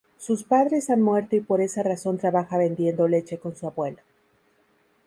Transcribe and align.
Sus 0.17 0.43
padres 0.43 0.89
han 0.89 0.99
muerto 1.03 1.35
y 1.35 1.41
por 1.41 1.61
esa 1.61 1.83
razón 1.83 2.17
trabaja 2.17 2.57
vendiendo 2.57 3.07
leche 3.07 3.37
con 3.37 3.55
su 3.55 3.67
abuelo. 3.67 3.99